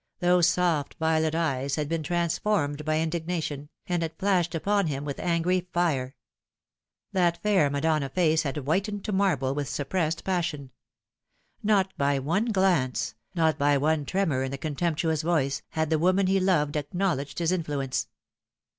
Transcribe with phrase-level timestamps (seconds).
[0.17, 5.19] Those soft violet eyes had been transformed by indignation, and had flashed upon him with
[5.19, 6.13] angry Pamela changes
[7.13, 7.43] her Mind.
[7.43, 7.61] 283 fire.
[7.61, 10.71] That fair Madonna face had whitened to marble with suppressed passion.
[11.61, 16.25] Not by one glance, not by one tremor in the contemptuous voice, had the woman
[16.25, 18.07] he loved acknow ledged his influence.